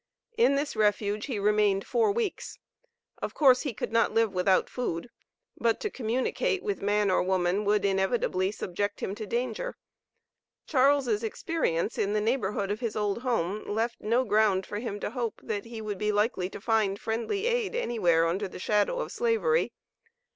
[0.35, 2.57] In this refuge he remained four weeks.
[3.21, 5.11] Of course he could not live without food;
[5.57, 9.77] but to communicate with man or woman would inevitably subject him to danger.
[10.65, 15.11] Charles' experience in the neighborhood of his old home left no ground for him to
[15.11, 19.11] hope that he would be likely to find friendly aid anywhere under the shadow of
[19.11, 19.71] Slavery.